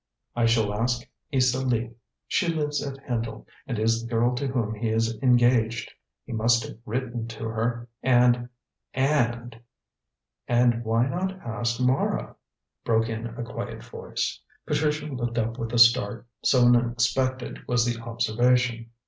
"I 0.35 0.47
shall 0.47 0.73
ask 0.73 1.07
Isa 1.31 1.63
Lee. 1.63 1.91
She 2.27 2.47
lives 2.47 2.81
at 2.81 2.97
Hendle, 3.03 3.45
and 3.67 3.77
is 3.77 4.01
the 4.01 4.09
girl 4.09 4.33
to 4.33 4.47
whom 4.47 4.73
he 4.73 4.89
is 4.89 5.15
engaged. 5.21 5.91
He 6.25 6.33
must 6.33 6.65
have 6.65 6.79
written 6.87 7.27
to 7.27 7.43
her, 7.45 7.87
and 8.01 8.49
and" 8.95 9.61
"And 10.47 10.83
why 10.83 11.07
not 11.07 11.33
ask 11.45 11.79
Mara," 11.79 12.35
broke 12.83 13.09
in 13.09 13.27
a 13.27 13.43
quiet 13.43 13.83
voice. 13.83 14.39
Patricia 14.65 15.05
looked 15.05 15.37
up 15.37 15.59
with 15.59 15.71
a 15.71 15.77
start, 15.77 16.25
so 16.43 16.65
unexpected 16.65 17.67
was 17.67 17.85
the 17.85 18.01
observation. 18.01 18.89